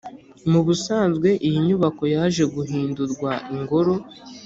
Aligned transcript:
Mu 0.51 0.59
busanzwe, 0.65 1.29
iyi 1.47 1.59
nyubako 1.67 2.03
yaje 2.15 2.43
guhindurwa 2.55 3.31
ingoro 3.55 3.93